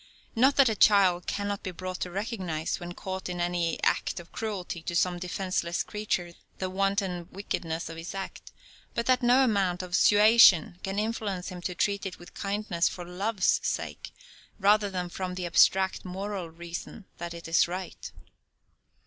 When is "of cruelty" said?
4.19-4.81